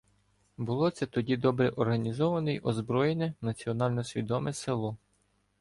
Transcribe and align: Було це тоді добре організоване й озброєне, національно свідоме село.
Було 0.57 0.89
це 0.91 1.05
тоді 1.05 1.37
добре 1.37 1.69
організоване 1.69 2.53
й 2.53 2.59
озброєне, 2.63 3.33
національно 3.41 4.03
свідоме 4.03 4.53
село. 4.53 4.97